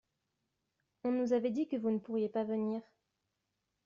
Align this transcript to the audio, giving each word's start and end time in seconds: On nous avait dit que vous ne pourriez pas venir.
On 1.03 1.11
nous 1.11 1.31
avait 1.31 1.51
dit 1.51 1.67
que 1.67 1.75
vous 1.75 1.91
ne 1.91 1.99
pourriez 1.99 2.27
pas 2.27 2.43
venir. 2.43 2.81